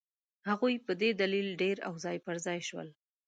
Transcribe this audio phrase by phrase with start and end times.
[0.49, 2.87] هغوی په دې دلیل ډېر او ځای پر ځای شول.